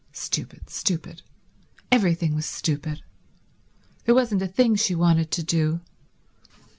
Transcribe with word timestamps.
Stupid, 0.13 0.67
stupid. 0.71 1.21
Everything 1.91 2.33
was 2.33 2.47
stupid. 2.47 3.03
There 4.05 4.15
wasn't 4.15 4.41
a 4.41 4.47
thing 4.47 4.75
she 4.75 4.95
wanted 4.95 5.29
to 5.29 5.43
do. 5.43 5.79